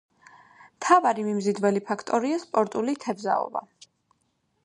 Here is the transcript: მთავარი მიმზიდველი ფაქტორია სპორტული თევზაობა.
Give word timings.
მთავარი 0.77 1.25
მიმზიდველი 1.27 1.83
ფაქტორია 1.91 2.39
სპორტული 2.47 2.97
თევზაობა. 3.05 3.65